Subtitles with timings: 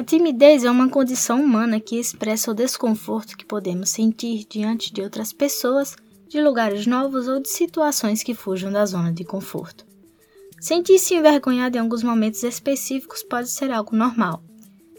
[0.00, 5.02] A timidez é uma condição humana que expressa o desconforto que podemos sentir diante de
[5.02, 5.94] outras pessoas,
[6.26, 9.84] de lugares novos ou de situações que fujam da zona de conforto.
[10.58, 14.42] Sentir-se envergonhado em alguns momentos específicos pode ser algo normal.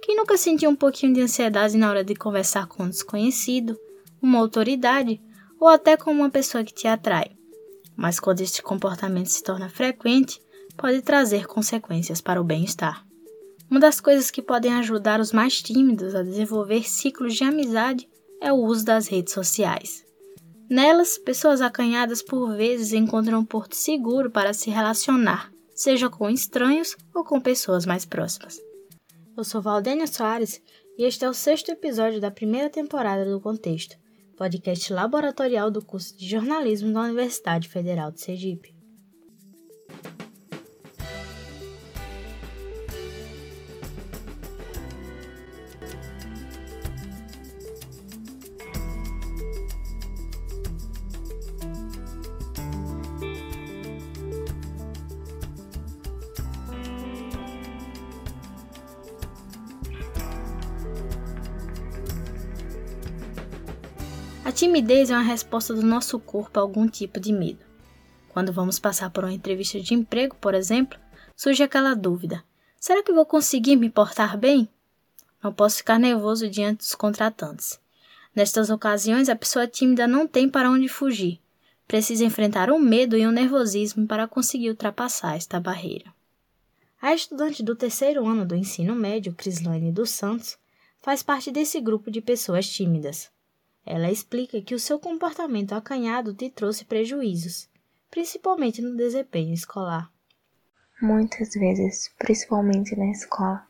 [0.00, 3.78] Quem nunca sentiu um pouquinho de ansiedade na hora de conversar com um desconhecido,
[4.22, 5.20] uma autoridade
[5.60, 7.36] ou até com uma pessoa que te atrai?
[7.94, 10.40] Mas quando este comportamento se torna frequente,
[10.74, 13.05] pode trazer consequências para o bem-estar.
[13.68, 18.08] Uma das coisas que podem ajudar os mais tímidos a desenvolver ciclos de amizade
[18.40, 20.04] é o uso das redes sociais.
[20.70, 26.96] Nelas, pessoas acanhadas por vezes encontram um porto seguro para se relacionar, seja com estranhos
[27.12, 28.56] ou com pessoas mais próximas.
[29.36, 30.62] Eu sou Valdênia Soares
[30.96, 33.96] e este é o sexto episódio da primeira temporada do Contexto,
[34.36, 38.75] podcast laboratorial do curso de jornalismo da Universidade Federal de Sergipe.
[64.56, 67.62] Timidez é uma resposta do nosso corpo a algum tipo de medo.
[68.30, 70.98] Quando vamos passar por uma entrevista de emprego, por exemplo,
[71.36, 72.42] surge aquela dúvida:
[72.80, 74.66] será que vou conseguir me portar bem?
[75.42, 77.78] Não posso ficar nervoso diante dos contratantes.
[78.34, 81.38] Nestas ocasiões, a pessoa tímida não tem para onde fugir.
[81.86, 86.14] Precisa enfrentar o medo e o nervosismo para conseguir ultrapassar esta barreira.
[87.00, 90.56] A estudante do terceiro ano do ensino médio, Crislane dos Santos,
[91.02, 93.30] faz parte desse grupo de pessoas tímidas.
[93.88, 97.68] Ela explica que o seu comportamento acanhado te trouxe prejuízos,
[98.10, 100.10] principalmente no desempenho escolar.
[101.00, 103.64] Muitas vezes, principalmente na escola,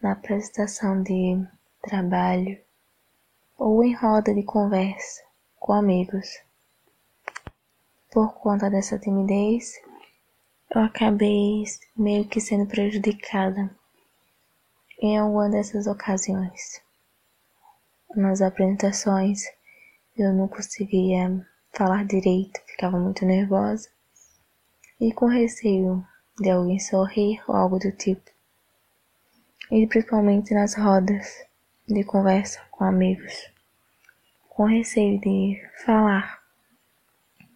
[0.00, 1.44] na apresentação de
[1.82, 2.60] trabalho
[3.58, 5.24] ou em roda de conversa
[5.58, 6.40] com amigos.
[8.12, 9.82] Por conta dessa timidez,
[10.72, 11.64] eu acabei
[11.96, 13.68] meio que sendo prejudicada
[15.00, 16.80] em alguma dessas ocasiões
[18.16, 19.42] nas apresentações
[20.16, 23.88] eu não conseguia falar direito, ficava muito nervosa
[25.00, 26.06] e com receio
[26.38, 28.30] de alguém sorrir ou algo do tipo.
[29.70, 31.26] E principalmente nas rodas
[31.88, 33.50] de conversa com amigos,
[34.48, 36.42] com receio de falar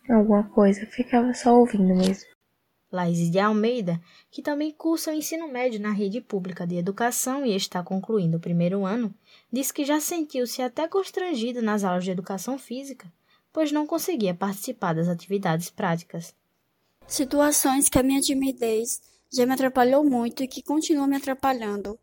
[0.08, 2.35] alguma coisa, ficava só ouvindo mesmo.
[2.90, 7.54] Laís de Almeida, que também cursa o ensino médio na rede pública de educação e
[7.54, 9.14] está concluindo o primeiro ano,
[9.52, 13.12] diz que já sentiu-se até constrangida nas aulas de educação física,
[13.52, 16.34] pois não conseguia participar das atividades práticas.
[17.06, 19.00] Situações que a minha timidez
[19.32, 21.98] já me atrapalhou muito e que continua me atrapalhando.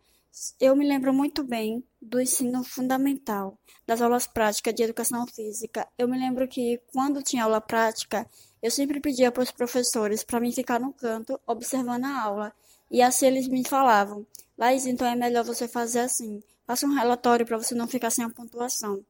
[0.60, 3.56] Eu me lembro muito bem do ensino fundamental,
[3.86, 5.88] das aulas práticas de educação física.
[5.96, 8.28] Eu me lembro que quando tinha aula prática,
[8.60, 12.54] eu sempre pedia para os professores para mim ficar no canto observando a aula.
[12.90, 14.26] E assim eles me falavam:
[14.58, 16.42] Laís, então é melhor você fazer assim.
[16.66, 19.06] Faça um relatório para você não ficar sem a pontuação.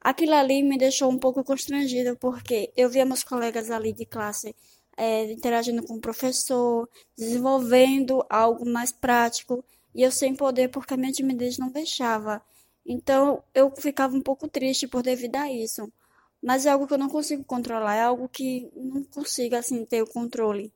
[0.00, 4.54] Aquilo ali me deixou um pouco constrangida porque eu via meus colegas ali de classe
[4.96, 6.88] é, interagindo com o professor,
[7.18, 9.64] desenvolvendo algo mais prático
[9.94, 12.42] e eu sem poder porque a minha timidez não deixava.
[12.86, 15.92] Então eu ficava um pouco triste por devido a isso
[16.42, 20.02] mas é algo que eu não consigo controlar, é algo que não consigo assim ter
[20.02, 20.72] o controle.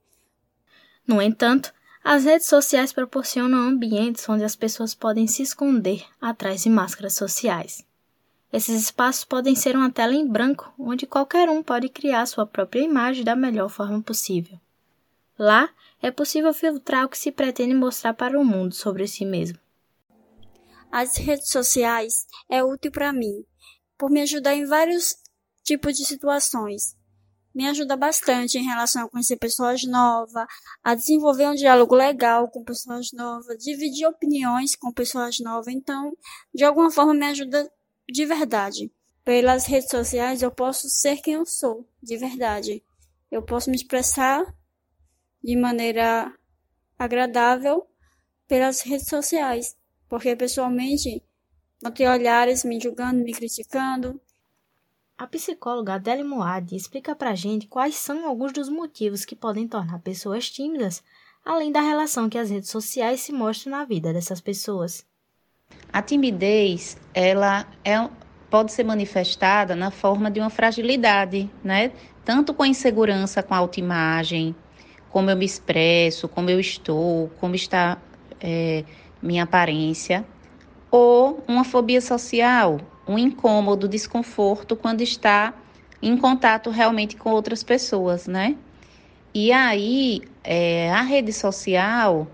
[1.07, 1.73] No entanto,
[2.03, 7.85] as redes sociais proporcionam ambientes onde as pessoas podem se esconder atrás de máscaras sociais.
[8.53, 12.81] Esses espaços podem ser uma tela em branco, onde qualquer um pode criar sua própria
[12.81, 14.61] imagem da melhor forma possível.
[15.37, 15.71] Lá
[16.03, 19.59] é possível filtrar o que se pretende mostrar para o mundo sobre si mesmo.
[20.91, 23.45] As redes sociais é útil para mim,
[23.99, 25.17] por me ajudar em vários
[25.65, 26.97] tipo de situações.
[27.55, 30.47] Me ajuda bastante em relação a conhecer pessoas novas,
[30.83, 35.69] a desenvolver um diálogo legal com pessoas novas, dividir opiniões com pessoas novas.
[35.69, 36.13] Então,
[36.53, 37.71] de alguma forma, me ajuda
[38.09, 38.93] de verdade.
[39.25, 42.85] Pelas redes sociais, eu posso ser quem eu sou, de verdade.
[43.31, 44.45] Eu posso me expressar
[45.45, 46.33] de maneira
[46.99, 47.87] agradável
[48.49, 49.77] pelas redes sociais,
[50.09, 51.23] porque pessoalmente
[51.83, 54.19] vão ter olhares me julgando, me criticando,
[55.17, 60.01] a psicóloga Adele Moad explica pra gente quais são alguns dos motivos que podem tornar
[60.01, 61.05] pessoas tímidas,
[61.45, 65.07] além da relação que as redes sociais se mostram na vida dessas pessoas.
[65.93, 68.09] A timidez, ela é,
[68.51, 71.93] pode ser manifestada na forma de uma fragilidade, né?
[72.25, 74.55] Tanto com a insegurança com a autoimagem,
[75.15, 77.99] como eu me expresso, como eu estou, como está
[78.41, 78.83] é,
[79.23, 80.25] minha aparência,
[80.91, 85.55] ou uma fobia social, um incômodo, desconforto quando está
[86.03, 88.57] em contato realmente com outras pessoas, né?
[89.33, 92.27] E aí, é, a rede social,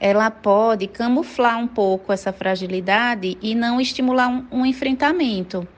[0.00, 5.68] ela pode camuflar um pouco essa fragilidade e não estimular um, um enfrentamento.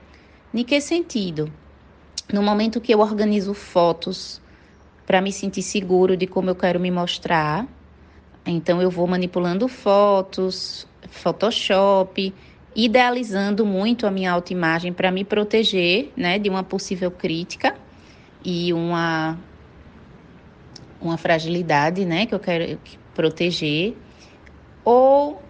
[0.51, 1.53] Em que sentido?
[2.33, 4.41] No momento que eu organizo fotos
[5.07, 7.65] para me sentir seguro de como eu quero me mostrar,
[8.45, 12.33] então eu vou manipulando fotos, Photoshop,
[12.75, 17.73] idealizando muito a minha autoimagem para me proteger, né, de uma possível crítica
[18.43, 19.37] e uma
[20.99, 22.77] uma fragilidade, né, que eu quero
[23.13, 23.95] proteger,
[24.83, 25.41] ou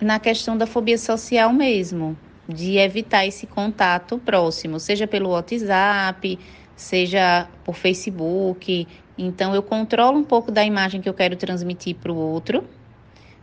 [0.00, 2.16] na questão da fobia social mesmo,
[2.48, 6.38] de evitar esse contato próximo, seja pelo WhatsApp,
[6.76, 8.86] seja por Facebook.
[9.16, 12.64] Então, eu controlo um pouco da imagem que eu quero transmitir para o outro,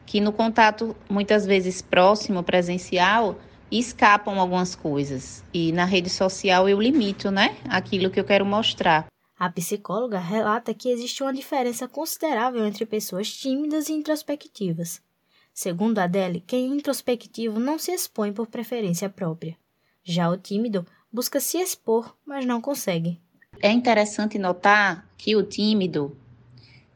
[0.06, 3.38] que no contato muitas vezes próximo, presencial,
[3.72, 5.44] escapam algumas coisas.
[5.54, 9.08] E na rede social eu limito, né, aquilo que eu quero mostrar.
[9.40, 15.02] A psicóloga relata que existe uma diferença considerável entre pessoas tímidas e introspectivas.
[15.54, 19.58] Segundo Adele, quem é introspectivo não se expõe por preferência própria.
[20.04, 23.20] Já o tímido busca se expor, mas não consegue.
[23.62, 26.16] É interessante notar que o tímido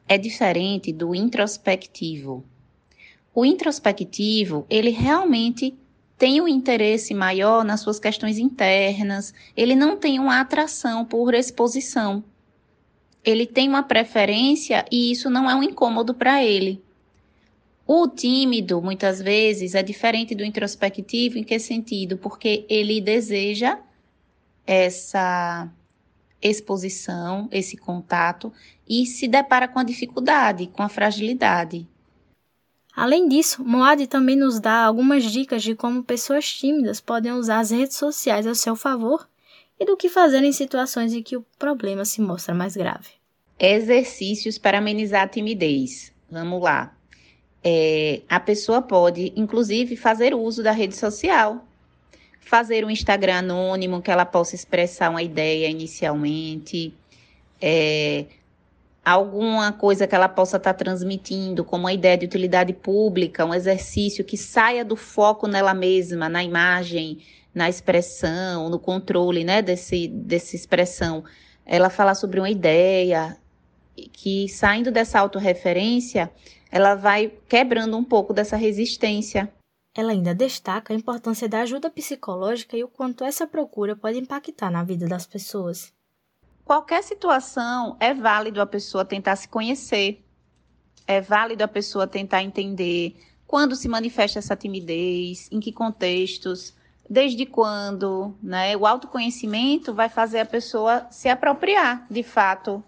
[0.07, 2.43] é diferente do introspectivo.
[3.33, 5.75] O introspectivo, ele realmente
[6.17, 12.23] tem um interesse maior nas suas questões internas, ele não tem uma atração por exposição.
[13.23, 16.81] Ele tem uma preferência e isso não é um incômodo para ele.
[17.85, 22.17] O tímido, muitas vezes, é diferente do introspectivo, em que sentido?
[22.17, 23.79] Porque ele deseja
[24.65, 25.69] essa
[26.41, 28.51] exposição, esse contato
[28.87, 31.87] e se depara com a dificuldade, com a fragilidade.
[32.95, 37.71] Além disso, Moad também nos dá algumas dicas de como pessoas tímidas podem usar as
[37.71, 39.27] redes sociais a seu favor
[39.77, 43.09] e do que fazer em situações em que o problema se mostra mais grave.
[43.59, 46.13] Exercícios para amenizar a timidez.
[46.29, 46.95] Vamos lá.
[47.61, 51.65] É, a pessoa pode, inclusive, fazer uso da rede social
[52.45, 56.93] fazer um Instagram anônimo que ela possa expressar uma ideia inicialmente,
[57.59, 58.25] é,
[59.03, 63.53] alguma coisa que ela possa estar tá transmitindo, como uma ideia de utilidade pública, um
[63.53, 67.17] exercício que saia do foco nela mesma, na imagem,
[67.53, 71.23] na expressão, no controle, né, desse, dessa expressão.
[71.65, 73.35] Ela falar sobre uma ideia
[74.13, 76.29] que, saindo dessa autorreferência,
[76.71, 79.51] ela vai quebrando um pouco dessa resistência
[79.95, 84.69] ela ainda destaca a importância da ajuda psicológica e o quanto essa procura pode impactar
[84.69, 85.93] na vida das pessoas.
[86.65, 90.25] Qualquer situação é válido a pessoa tentar se conhecer,
[91.07, 93.15] é válido a pessoa tentar entender
[93.47, 96.75] quando se manifesta essa timidez, em que contextos,
[97.09, 98.75] desde quando, né?
[98.75, 102.83] O autoconhecimento vai fazer a pessoa se apropriar, de fato,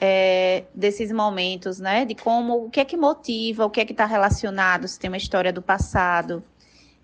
[0.00, 2.04] é, desses momentos, né?
[2.04, 5.08] De como, o que é que motiva, o que é que está relacionado, se tem
[5.08, 6.42] uma história do passado.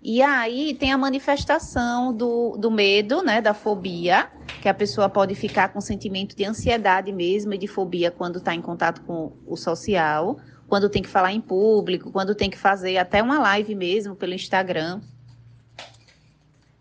[0.03, 3.39] E aí tem a manifestação do, do medo, né?
[3.39, 4.29] Da fobia,
[4.61, 8.53] que a pessoa pode ficar com sentimento de ansiedade mesmo e de fobia quando está
[8.53, 12.97] em contato com o social, quando tem que falar em público, quando tem que fazer
[12.97, 15.01] até uma live mesmo pelo Instagram.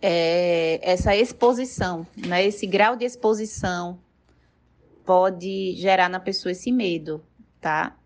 [0.02, 2.42] É, essa exposição, né?
[2.46, 3.98] Esse grau de exposição
[5.10, 7.20] pode gerar na pessoa esse medo,
[7.60, 7.96] tá?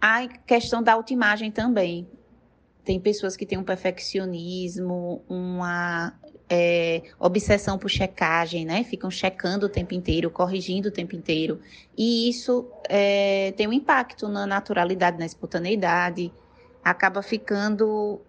[0.00, 2.08] A questão da autoimagem também.
[2.82, 8.82] Tem pessoas que têm um perfeccionismo, uma é, obsessão por checagem, né?
[8.82, 11.60] Ficam checando o tempo inteiro, corrigindo o tempo inteiro.
[11.94, 16.32] E isso é, tem um impacto na naturalidade, na espontaneidade.
[16.82, 18.22] Acaba ficando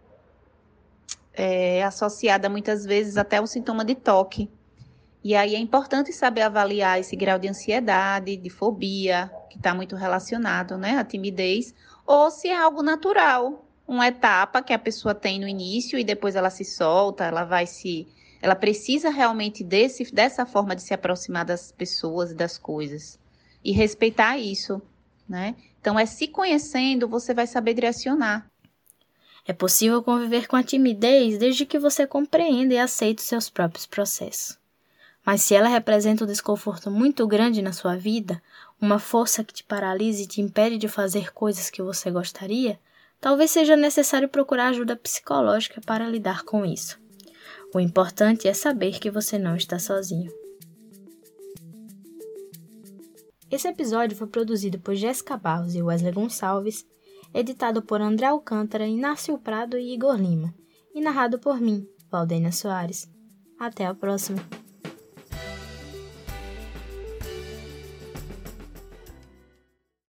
[1.34, 4.50] é, associada muitas vezes até um sintoma de toque,
[5.24, 9.96] e aí é importante saber avaliar esse grau de ansiedade, de fobia, que está muito
[9.96, 11.76] relacionado, né, à timidez,
[12.08, 16.36] ou se é algo natural, uma etapa que a pessoa tem no início e depois
[16.36, 18.08] ela se solta, ela vai se,
[18.42, 23.20] ela precisa realmente desse, dessa forma de se aproximar das pessoas e das coisas
[23.64, 24.82] e respeitar isso,
[25.30, 25.56] né?
[25.80, 28.50] Então é se conhecendo você vai saber direcionar.
[29.46, 33.86] É possível conviver com a timidez desde que você compreenda e aceite os seus próprios
[33.86, 34.61] processos.
[35.26, 38.42] Mas se ela representa um desconforto muito grande na sua vida,
[38.80, 42.80] uma força que te paralisa e te impede de fazer coisas que você gostaria,
[43.20, 47.00] talvez seja necessário procurar ajuda psicológica para lidar com isso.
[47.74, 50.32] O importante é saber que você não está sozinho.
[53.50, 56.86] Esse episódio foi produzido por Jéssica Barros e Wesley Gonçalves,
[57.34, 60.54] editado por André Alcântara, Inácio Prado e Igor Lima,
[60.96, 63.10] e narrado por mim, Valdênia Soares.
[63.60, 64.61] Até a próxima!